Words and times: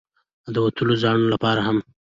او 0.45 0.51
د 0.55 0.57
تللو 0.75 0.95
زاڼو 1.03 1.31
لپاره 1.33 1.61
هم 1.67 1.77